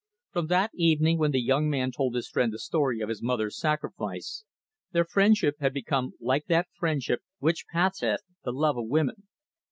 From 0.31 0.47
that 0.47 0.71
evening 0.73 1.19
when 1.19 1.29
the 1.29 1.39
young 1.39 1.69
man 1.69 1.91
told 1.91 2.15
his 2.15 2.27
friend 2.27 2.51
the 2.51 2.57
story 2.57 3.01
of 3.01 3.09
his 3.09 3.21
mother's 3.21 3.55
sacrifice, 3.59 4.43
their 4.93 5.05
friendship 5.05 5.57
had 5.59 5.75
become 5.75 6.13
like 6.19 6.47
that 6.47 6.69
friendship 6.75 7.21
which 7.37 7.67
passeth 7.71 8.21
the 8.43 8.51
love 8.51 8.77
of 8.79 8.87
women. 8.87 9.27